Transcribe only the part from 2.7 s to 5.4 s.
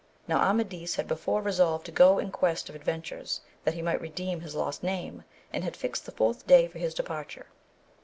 ad ventures that he might redeem his lost name,